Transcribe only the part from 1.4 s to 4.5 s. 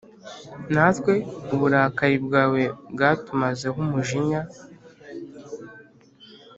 uburakari bwawe bwatumazeho Umujinya